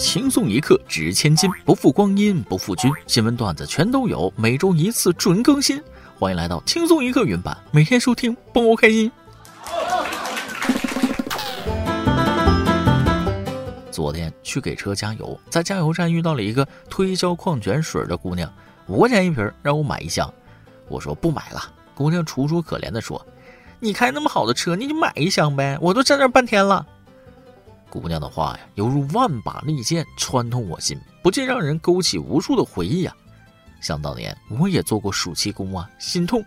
[0.00, 2.90] 轻松一刻值千金，不负光阴不负君。
[3.06, 5.80] 新闻段子全都有，每周一次准更新。
[6.18, 9.12] 欢迎来到轻松一刻云版，每天收听，帮我开心。
[13.90, 18.50] 昨天去给车加油，在加油站遇到了一个推销矿泉水的姑娘，
[18.86, 20.32] 五块钱一瓶，让我买一箱。
[20.88, 21.62] 我说不买了。
[21.94, 23.24] 姑娘楚楚可怜地说
[23.78, 26.86] ：“你开那么好的车，你就买一箱呗，我都站那半天了。”
[27.90, 33.14] 姑娘的话呀，犹如万把利剑穿透我心，不禁让人勾起无数的回忆啊！
[33.80, 36.42] 想当年我也做过暑期工啊，心痛。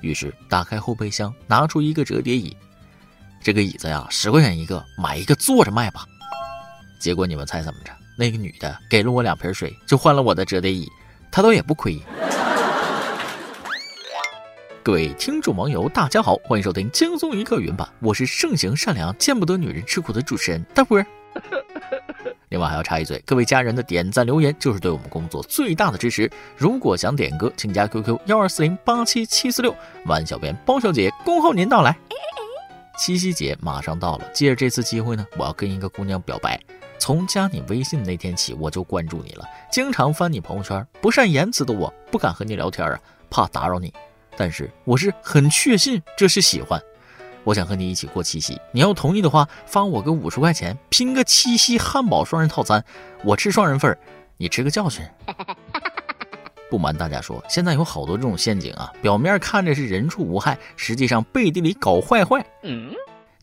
[0.00, 2.56] 于是打开后备箱，拿出一个折叠椅，
[3.42, 6.06] 这个椅子呀，十块钱一个，买一个坐着卖吧。
[6.98, 7.92] 结果你们猜怎么着？
[8.16, 10.88] 那个女的给了我两瓶水，就换了我的折叠椅，
[11.30, 12.00] 她倒也不亏。
[14.84, 21.02] 各位听众网友，大家好，欢迎收听轻松一刻云版，我是盛行善良、见不得女人吃苦的主持人大波。
[22.50, 26.30] 另外还要插一嘴，各位家人的点赞留言就是对我们工作最大的支持。
[26.54, 31.96] 如果想点歌，请加 QQ 幺二四零八七七四六，万小编包小姐恭候您到来。
[32.98, 36.60] 七夕节马上到了，借着这次机会呢，我要跟一个姑娘表白。
[36.98, 40.86] 从加你微信那天起，我就关注你了，经常翻你朋友圈。
[41.00, 43.00] 不善言辞的我，不敢和你聊天啊，
[43.30, 43.90] 怕打扰你。
[44.36, 46.80] 但是我是很确信这是喜欢，
[47.44, 48.60] 我想和你一起过七夕。
[48.72, 52.84] 你要同意的话，发我个五十块钱，拼个七夕汉堡双人套餐，
[53.22, 53.96] 我吃双人份，
[54.36, 55.04] 你吃个教训。
[56.70, 62.44] 不瞒大家说，现在有好多这种陷阱啊，表面看着是人畜无害，实际上背地里搞坏坏。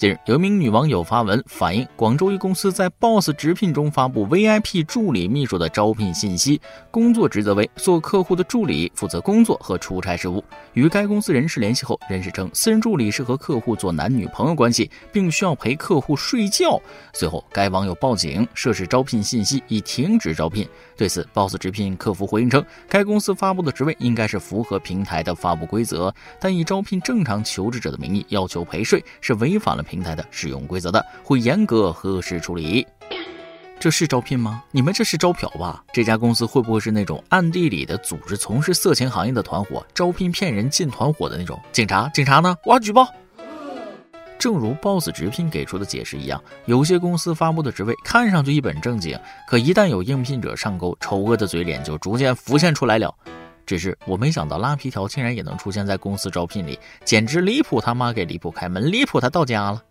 [0.01, 10.43] 近日，有一名女网友发文反映，广州一公司在 Boss 直聘中发布 VIP 助理秘书的招聘信息，工作职责为做客户的助理，负责工作和出差事务。
[10.73, 16.81] 与该公司人事联系后，人事称私人助理是和客户做男女朋友关系，并需要陪客户睡觉。
[17.13, 20.67] 随后，该网友报警，涉事招聘信息已停止招聘。
[20.97, 29.85] 对此，Boss 直聘客服回应称，该公司发布的职位应该是符合平台的发布规则，但以招聘正常求职者的名义要求陪睡，是违反了。
[29.91, 32.87] 平台的使用规则的，会严格核实处理。
[33.77, 34.63] 这是招聘吗？
[34.71, 35.83] 你们这是招嫖吧？
[35.91, 41.59] 这家公司会不会是那种暗地里的组织从事色情行业的团伙，招聘骗人进团伙的那种？
[41.73, 42.55] 警察，警察呢？
[42.63, 43.05] 我要举报。
[44.39, 53.13] 正如 Boss 直聘给出的解释一样，有些公司发布的职位看上去一本正经，可一旦有应聘者上钩，丑恶的嘴脸就逐渐浮现出来了。
[53.71, 57.79] 只是我没想到拉皮条竟然也能出现在公司招聘里，简直离谱！
[57.79, 59.81] 他妈给离谱开门，离谱他到家了。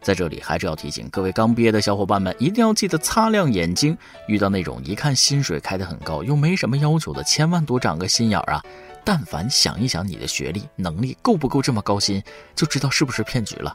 [0.00, 3.98] 在这里还是要提醒各位刚毕业的小伙伴们，一定要记得擦亮眼睛。
[4.28, 8.62] 遇到那种一看薪水开得很高又没什么要求的，千万多长个心眼儿啊！
[9.02, 12.22] 但凡想一想你的学历能力够不够这么高薪，
[12.54, 13.74] 就知道是不是骗局了。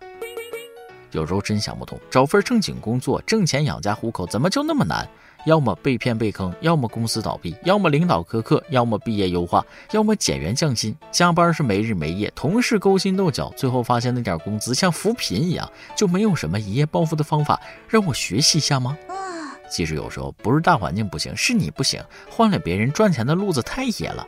[1.12, 5.06] 有时候真想不通，找份正经工作挣钱养家糊口，怎么就那么难？
[5.50, 18.96] 要么被骗被坑，要么公司倒闭，要么领导苛刻，要么毕业优化，要么减员降薪，加班是没日没夜，同事勾心斗角，最后发现那点工资像扶贫一样，就没有什么一夜暴富的方法让我学习一下吗？
[19.72, 22.00] 其实有时候不是大环境不行，是你不行，
[22.30, 24.28] 换了别人赚钱的路子太野了。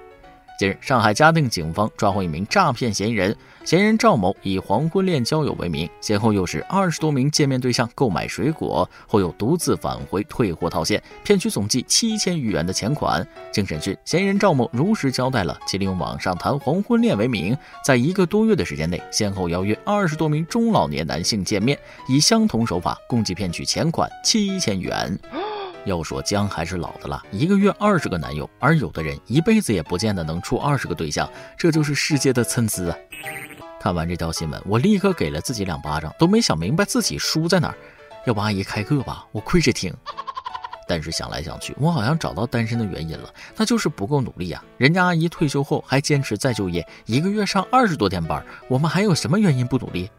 [0.61, 3.35] 近日，上海嘉定警方抓获一名诈骗嫌疑人。
[3.65, 13.27] 嫌疑人赵某以黄昏恋交友为名，先后诱使二十多名见面对象购买水果，后又独自返回退货套现，骗取总计七千余元的钱款。
[13.51, 21.75] 经审讯，嫌疑人赵某如实交代了其利用网上谈黄昏恋为名，在一个多月的时间内，先后邀约二十多名中老年男性见面，
[22.07, 25.17] 以相同手法共计骗取钱款七千元。
[25.85, 32.97] 要说姜还是老的辣，一个月二十个男友，而有的人一辈子也不见得能处二十个对象，这就是世界的参差啊！
[33.79, 37.75] 看完这条新闻，我立刻给了自己两巴掌，都没想明白自己输在哪儿。
[38.25, 39.91] 要不阿姨开课吧，我跪着听。
[40.87, 44.63] 但是想来想去，我好像找到单身的原因了，那就是不够努力啊！
[44.77, 50.11] 人家阿姨退休后还坚持再就业，一个月上二十多天班，我们还有什么原因不努力？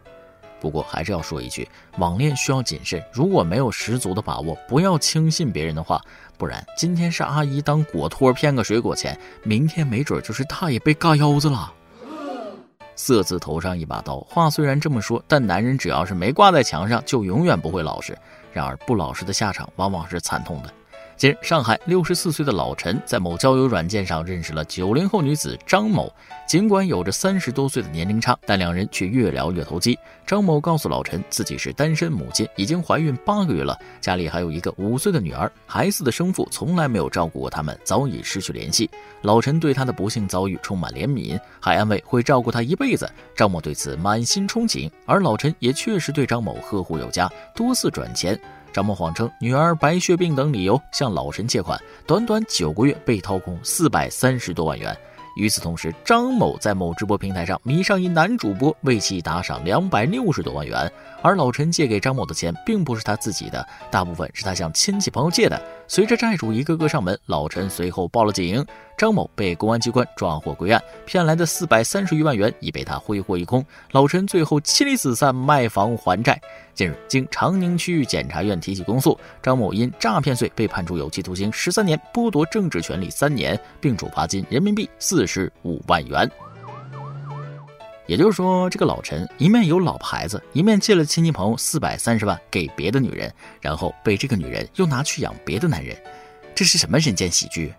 [0.62, 1.68] 不过还是要说一句，
[1.98, 3.02] 网恋需要谨慎。
[3.12, 6.00] 如果没有十足的把握，不要轻信别人的话，
[6.38, 11.72] 不然今天是阿姨当果托骗个水果钱，明天没准就是大爷被嘎腰子了。
[12.94, 18.16] 色字头上一把刀，话虽然这么说，但男人只要是没挂在墙上，就永远不会老实。
[18.52, 20.72] 然而不老实的下场往往是惨痛的。
[21.22, 26.12] 近日，上海六十四岁的老陈在某交友软件上认识了九零后女子张某。
[26.48, 29.96] 尽管有着三十多岁的年龄差，但两人却越聊越投机。
[30.26, 35.48] 张某告诉老陈，自己是单身母亲，已经怀孕八个月了，家里还有一个五岁的女儿。
[35.64, 38.90] 孩子的生父从来没有照顾过他们，早已失去联系。
[39.20, 43.08] 老陈对他的不幸遭遇充满怜悯，还安慰会照顾他一辈子。
[43.36, 48.36] 张某对此满心憧憬，而老陈也确实对张某呵护有加，多次转钱。
[48.72, 54.96] 张某谎称女儿白血病等理由向老陈借款，短短九个月被掏空四百三十多万元。
[55.34, 60.92] 与此同时，张某在某直播平台上迷上一男主播，为其打赏两百六十多万元。
[61.22, 65.58] 而老陈借给张某的钱并不是他自己的，大部分是他向亲戚朋友借的。
[65.94, 68.64] 随着债主一个个上门，老陈随后报了警，
[68.96, 73.62] 张某被公安机关抓获归案，骗来的四百三十余万元已被他挥霍一空。
[73.90, 76.40] 老陈最后妻离子散，卖房还债。
[76.72, 86.26] 近日，经长宁区检察院提起公诉，张某因诈骗罪被判处有期徒刑十三年，剥夺政治权利三年，并处罚金人民币四十五万元。
[88.06, 95.96] 也就是说，这个老陈一面有老婆孩子，一面借了亲戚朋友四百三十万给别的女人，然后被这个女人又拿去养别的男人，
[96.54, 97.72] 这是什么人间喜剧？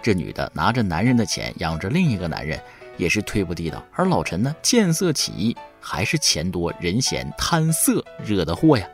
[0.00, 2.58] 这女的拿着男人的钱养着另一个男人，
[2.96, 3.84] 也是忒不地道。
[3.92, 8.86] 而老陈呢，见色起意，还是钱多人嫌贪色惹的祸呀？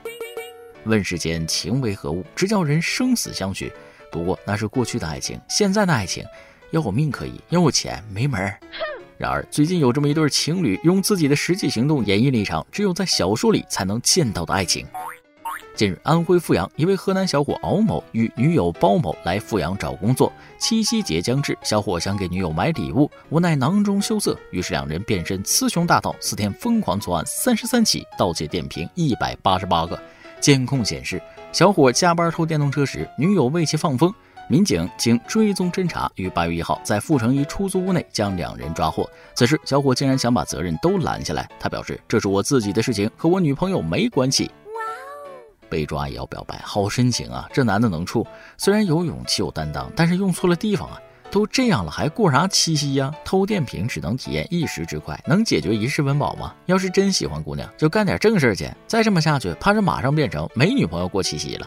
[0.84, 3.72] 问世间情为何物，直叫人生死相许。
[4.10, 6.24] 不过那是过去的爱情，现在的爱情，
[6.72, 8.58] 要我命可以，要我钱没门儿。
[9.16, 14.86] 然而，最近有这么一对情侣，用自己的实际行动演绎了一场只有在小说里才能见到的爱情。
[15.76, 30.00] 近日，安徽阜阳一位河南小伙敖某与女友包某来阜阳找工作，七夕节将至，小伙想给女友买礼物，无奈囊中羞涩，于是两人变身雌雄大盗，四天疯狂作案三十三起，盗窃电瓶一百八十八个。
[30.40, 31.20] 监控显示，
[31.52, 34.12] 小伙加班偷电动车时，女友为其放风。
[34.48, 39.08] 民警经追踪侦查，于八月一号在阜城一出租屋内将两人抓获。
[39.34, 41.48] 此时，小伙竟然想把责任都揽下来。
[41.58, 44.50] 他表示：“这是我自己的事情，和我女朋友没关系。”
[45.70, 47.48] 被抓也要表白，好深情啊！
[47.52, 48.24] 这男的能处，
[48.58, 51.00] 虽然有勇气有担当，但是用错了地方啊！
[51.30, 53.12] 都这样了，还过啥七夕呀？
[53.24, 56.54] 偷电瓶只能体验一时之快，能解决一世温饱吗？
[56.66, 58.70] 要是真喜欢姑娘，就干点正事去。
[58.86, 61.66] 再这么下去，怕是马上变成没女朋友过七夕了。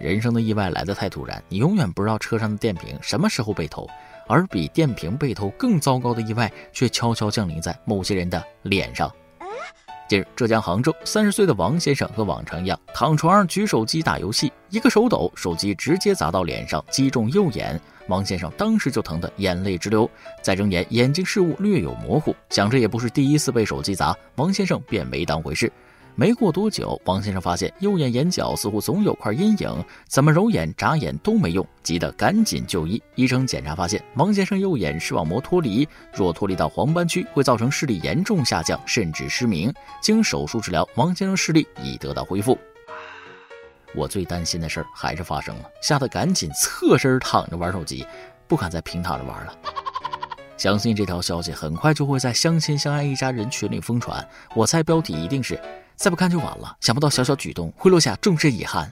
[0.00, 3.86] 人生的意外来得太突然，你永远不知道车上的电瓶什么时候被偷，
[4.26, 9.12] 而比电瓶被偷更糟糕的意外却悄悄降临在某些人的脸上。
[10.08, 17.78] 近日，浙江杭州三十岁的王先生和往常一样躺床上举手机打游戏，一个手抖，手机直接砸到脸上，击中右眼。
[18.08, 20.10] 王先生当时就疼得眼泪直流，
[20.42, 22.34] 再睁眼，眼睛视物略有模糊。
[22.48, 25.70] 想着也不是第一次被手机砸，王先生便没当回事。
[26.14, 33.02] 没过多久，王先生发现右眼眼角似乎总有块阴影，怎么揉眼、眨眼都没用，急得赶紧就医。
[33.14, 39.72] 医生检查发现，王先生右眼视网膜脱离，若脱离到黄斑区，会造成视力严重下降，甚至失明。
[40.02, 42.58] 经手术治疗，王先生视力已得到恢复。
[43.94, 48.06] 我最担心的事儿还是发生了，吓得赶紧侧身躺着玩手机，
[48.46, 49.56] 不敢再平躺着玩了。
[50.56, 54.22] 相信这条消息很快就会在相亲相爱一家人群里疯传，
[54.54, 55.58] 我猜标题一定是。
[56.00, 56.74] 再不看就晚了。
[56.80, 58.90] 想不到小小举动会落下终身遗憾，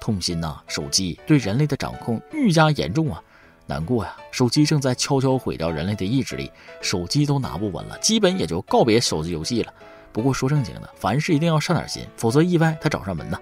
[0.00, 0.60] 痛心呐！
[0.68, 3.20] 手机对人类的掌控愈加严重啊，
[3.66, 4.16] 难过呀！
[4.30, 6.48] 手机正在悄悄毁掉人类的意志力，
[6.80, 9.74] 手机都拿不稳了，基本也就告别手机游戏了。
[10.12, 13.36] 不过说正经的，凡事一定要上点心，否则意外他找上门呢。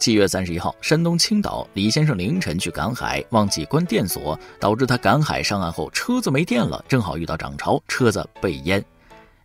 [0.00, 8.84] 七月三十一号，山东青岛李先生凌晨去赶海，忘记关电锁，导致他赶海上岸后车子没电了，正好遇到涨潮，车子被淹。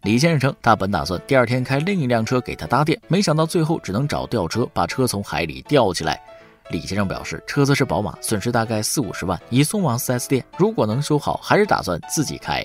[0.05, 6.21] 李先生称，他本打算第二天开另一辆车给他搭电，没想到最后只能找吊车把车从海里吊起来。
[6.69, 10.45] 李先生表示，车子是宝马，损失大概四五十万，已送往 4S 店。
[10.59, 12.63] 如果能修好，还是打算自己开。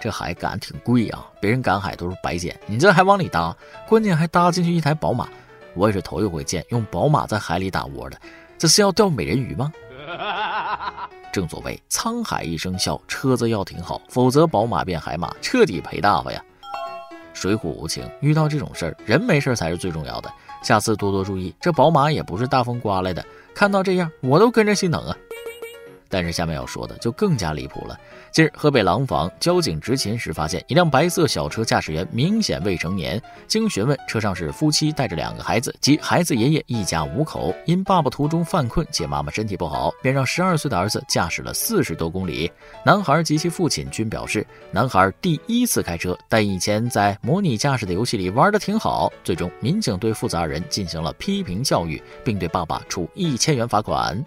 [0.00, 3.54] 这海赶挺贵啊，别人赶海都是白捡，你这还往里搭，
[3.86, 5.28] 关键还搭进去一台宝马。
[5.74, 8.18] 我也是头一回见用宝马在海里打窝的，
[8.56, 9.70] 这是要钓美人鱼吗？
[11.36, 16.42] 正所谓沧海一声笑，车子要停好，否则宝马变海马，彻底赔大发呀！
[17.34, 20.32] 水火无情，遇到这种事儿，人没事才是最重要的。
[20.62, 23.22] 下次多多注意，这宝马也不是大风刮来的，
[23.54, 25.14] 看到这样，我都跟着心疼啊。
[26.08, 27.98] 但是下面要说的就更加离谱了。
[28.32, 33.20] 近日，河北廊坊交警执勤时发现一辆白色小车驾驶员明显未成年。
[33.46, 37.54] 经询问，车上是夫妻带着两个孩子及孩子爷爷，一家五口。
[37.64, 42.50] 因爸爸途中犯困且妈妈身体不好，便让十二岁的儿子驾驶了四十多公里。
[42.84, 49.10] 男孩及其父亲均表示，男孩第一次开车，但以前在模拟驾驶的游戏里玩的挺好。
[49.24, 54.22] 最终，民警对父子二人进行了批评教育，并对爸爸处一千元罚款。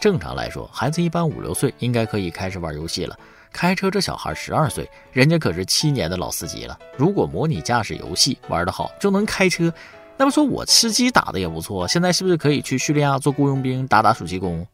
[0.00, 3.18] 正常来说，孩子一般五六岁应该可以开始玩游戏了。
[3.52, 6.78] 开车这小孩十二岁，人家可是七年的老司机了。
[6.96, 9.72] 如果模拟驾驶游戏玩得好，就能开车，
[10.18, 11.88] 那么说我吃鸡打的也不错。
[11.88, 14.66] 现在是不是可以去叙利亚做雇佣兵，打打暑期工？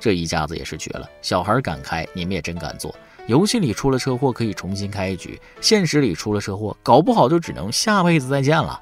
[0.00, 1.08] 这一家子也是绝了。
[1.20, 2.94] 小孩敢开，你们也真敢做。
[3.26, 8.80] 游戏里出了车祸可以重新开一局，现实里出了车祸，搞不好就只能下辈子再见了。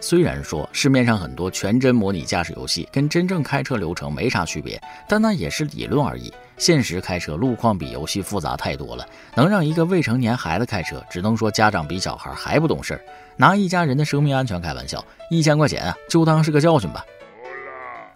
[0.00, 6.32] 虽然说市面上很多全真模拟驾驶游戏跟真正开车流程没啥区别，但那也是理论而已。
[6.56, 13.00] 现实开车路况比游戏复杂太多了，能让一个未成年孩子开车，只能说家长比小孩还不懂事儿，
[13.36, 17.04] 拿一家人的生命安全开玩笑，一千块钱啊，就当是个教训吧。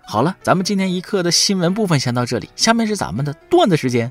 [0.05, 4.11] 好了，咱们今天一课的新闻部分先到这里，下面是咱们的段子时间。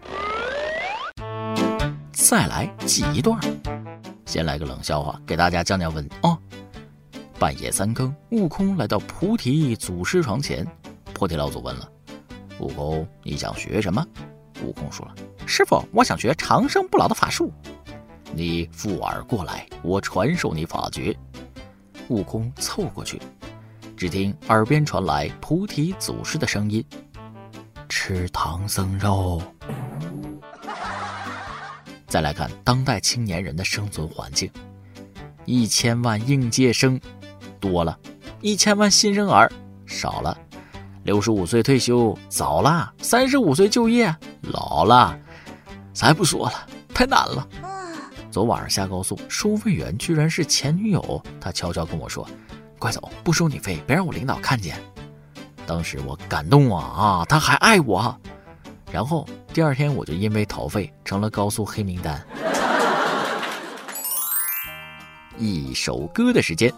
[2.12, 3.40] 再来挤一段，
[4.26, 6.38] 先来个冷笑话，给大家降降温啊。
[7.42, 10.64] 半夜三更，悟空来到菩提祖师床前，
[11.12, 11.90] 菩提老祖问了。
[12.60, 14.06] 悟空，你想学什么？
[14.64, 15.16] 悟空说了
[15.48, 17.52] ：“师傅，我想学长生不老的法术。”
[18.32, 21.18] 你附耳过来，我传授你法诀。
[22.10, 23.20] 悟空凑过去，
[23.98, 26.86] 只听耳边传来菩提祖师的声音
[27.90, 29.42] ：“吃唐僧肉。”
[32.06, 34.48] 再来看当代青年人的生存环境：
[35.46, 37.02] 一千万应届生
[37.62, 37.98] 多了，
[38.42, 39.50] 一千万新生儿
[39.86, 40.38] 少了。
[41.04, 45.18] 六十五岁退休早了，三十五岁就业老了，
[45.94, 47.48] 咱不说了，太难了。
[48.30, 52.28] 昨晚上下高速，收费员居然是前女友，他悄悄跟我说
[52.80, 54.78] ：“快走，不收你费，别让我领导看见。”
[55.68, 58.16] 当时我感动啊啊，他还爱我。
[58.92, 62.22] 然后第二天我就因为逃费成了高速黑名单。
[65.38, 66.72] 一首歌的时间，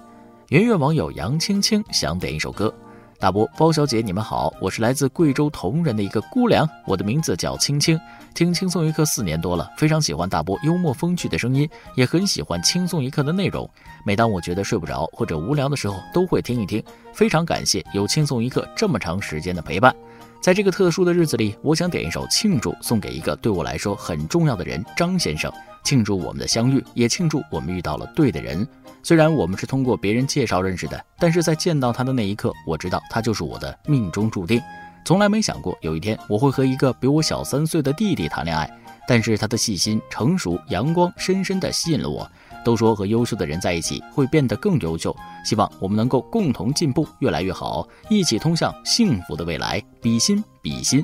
[0.54, 2.72] 圆圆网友杨青青想点一首歌。
[3.18, 8.00] 大波包小姐，你们好，我是来自贵州铜仁的一个姑娘，我的名字叫青青，
[8.36, 13.68] 听轻松一刻四年多了，非常喜欢大波幽默风趣的声音，也很喜欢轻松一刻的内容。
[14.06, 16.84] 每当我觉得睡不着或者无聊的时候，都会听一听。
[17.16, 19.92] 非常感谢有轻松一刻这么长时间的陪伴。
[20.40, 25.52] 在这个特殊的日子里，我想点一首庆祝，送给一个对我来说很重要的人张先生，
[25.84, 28.68] 庆祝我们的相遇，也庆祝我们遇到了对的人。
[29.04, 34.62] 虽然我们是通过别人介绍认识的，但是在见到他的那一刻，我知道他就是我的命中注定。
[35.06, 38.70] 从来没想过有一天我会和一个比我小三岁的弟弟谈恋爱，
[39.06, 42.26] 但是他的细心、成熟、阳光，深深地吸引了我。
[42.64, 45.14] 都说和优秀的人在一起会变得更优秀，
[45.44, 49.84] 希望我们能够共同进步，越来越好，一起通向幸福的未来。
[50.02, 51.04] 比心比心。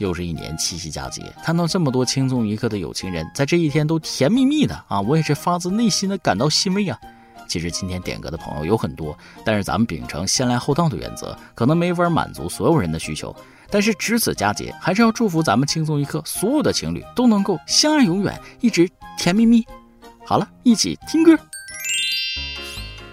[0.00, 6.98] 又是一年七夕佳节，看到这么多轻松一刻的有情人在这一天都甜蜜蜜的啊，我也是发自内心的感到欣慰啊。
[7.46, 13.34] 其实今天点歌的朋友有很多，但是咱们秉承先来后到的原则，可能没法满足所有人的需求。
[13.68, 18.88] 但是值此佳节，还是要祝福咱们轻松一刻所有的情侣都能够相爱永远，一直
[19.18, 19.62] 甜蜜蜜。
[20.24, 21.38] 好了，一起听歌。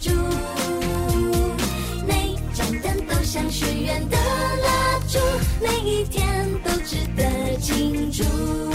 [0.00, 0.10] 祝
[2.06, 5.18] 每盏灯都像许愿的蜡烛
[5.60, 8.67] 每一天都值得庆祝。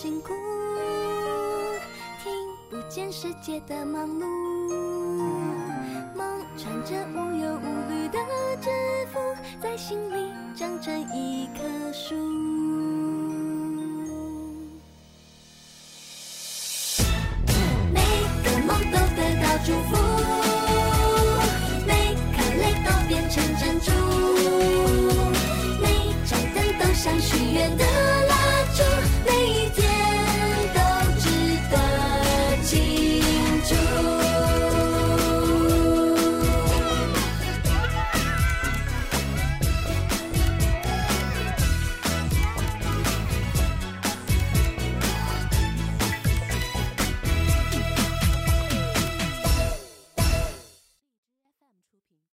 [0.00, 0.32] 辛苦，
[2.22, 2.32] 听
[2.70, 4.24] 不见世界的忙碌，
[6.14, 8.18] 梦穿着无忧无虑的
[8.60, 8.70] 制
[9.12, 9.18] 服，
[9.60, 12.47] 在心里长成一棵树。